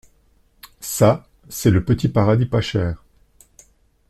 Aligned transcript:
Ca, 0.79 1.27
c’est 1.47 1.69
le 1.69 1.83
petit 1.85 2.09
paradis 2.09 2.47
pas 2.47 2.59
cher. 2.59 3.03